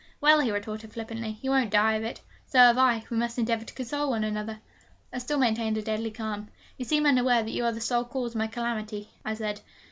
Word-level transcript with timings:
'Well,' 0.19 0.39
he 0.39 0.49
retorted 0.49 0.93
flippantly, 0.93 1.37
'you 1.43 1.51
won't 1.51 1.69
die 1.69 1.93
of 1.93 2.03
it. 2.03 2.21
So 2.47 2.57
have 2.57 2.79
I. 2.79 3.03
We 3.11 3.17
must 3.17 3.37
endeavour 3.37 3.65
to 3.65 3.73
console 3.75 4.09
one 4.09 4.23
another!' 4.23 4.59
I 5.13 5.19
still 5.19 5.37
maintained 5.37 5.77
a 5.77 5.83
deadly 5.83 6.09
calm. 6.09 6.47
'You 6.75 6.85
seem 6.85 7.05
unaware 7.05 7.43
that 7.43 7.51
you 7.51 7.65
are 7.65 7.71
the 7.71 7.81
sole 7.81 8.05
cause 8.05 8.31
of 8.31 8.39
my 8.39 8.47
calamity,' 8.47 9.09
I 9.23 9.35
said. 9.35 9.61